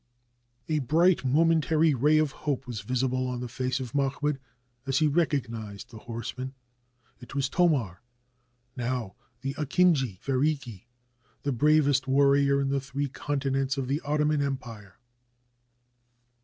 [0.67, 3.93] A bright momentary ray of hope was visible on the 519 TURKEY face of
[4.23, 4.39] Mahmoud
[4.87, 6.55] as he recognized the horseman.
[7.19, 8.01] It was Thomar,
[8.75, 10.87] now the Akinji Feriki,
[11.43, 14.97] the bravest warrior in the three continents of the Ottoman Empire.